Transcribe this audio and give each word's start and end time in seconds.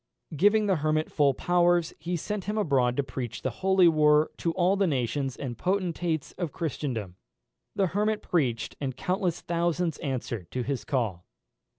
Giving 0.35 0.65
the 0.65 0.77
Hermit 0.77 1.11
full 1.11 1.35
powers, 1.35 1.93
he 1.99 2.15
sent 2.17 2.45
him 2.45 2.57
abroad 2.57 2.97
to 2.97 3.03
preach 3.03 3.43
the 3.43 3.51
holy 3.61 3.87
war 3.87 4.31
to 4.37 4.51
all 4.53 4.75
the 4.75 4.87
nations 4.87 5.35
and 5.37 5.55
potentates 5.59 6.31
of 6.39 6.51
Christendom. 6.51 7.17
The 7.75 7.85
Hermit 7.93 8.23
preached, 8.23 8.75
and 8.81 8.97
countless 8.97 9.41
thousands 9.41 9.99
answered 9.99 10.49
to 10.53 10.63
his 10.63 10.83
call. 10.85 11.27